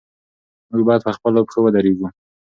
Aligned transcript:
موږ 0.69 0.81
باید 0.87 1.01
پر 1.05 1.13
خپلو 1.17 1.39
پښو 1.47 1.59
ودرېږو. 1.63 2.07